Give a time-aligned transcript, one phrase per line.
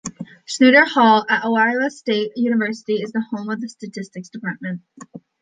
[0.47, 4.81] Snedecor Hall, at Iowa State University, is the home of the Statistics Department.